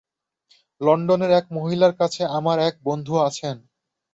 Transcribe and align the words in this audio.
লণ্ডনের 0.81 1.31
এক 1.39 1.45
মহিলার 1.57 1.93
কাছে 1.99 2.21
আমার 2.37 2.57
এক 2.59 2.75
বন্ধু 2.87 3.13
আছেন। 3.27 3.55